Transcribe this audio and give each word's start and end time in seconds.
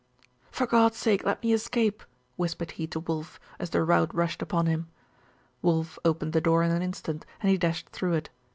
'For 0.49 0.65
God's 0.65 0.97
sake 0.97 1.23
let 1.25 1.43
me 1.43 1.53
escape!' 1.53 2.01
whispered 2.35 2.71
he 2.71 2.87
to 2.87 2.99
Wulf, 2.99 3.39
as 3.59 3.69
the 3.69 3.83
rout 3.83 4.11
rushed 4.15 4.41
upon 4.41 4.65
him. 4.65 4.87
Wulf 5.61 5.99
opened 6.03 6.33
the 6.33 6.41
door 6.41 6.63
in 6.63 6.71
an 6.71 6.81
instant, 6.81 7.23
and 7.39 7.51
he 7.51 7.57
dashed 7.59 7.89
through 7.89 8.13
it. 8.13 8.29